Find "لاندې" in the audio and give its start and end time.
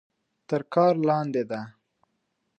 1.07-1.43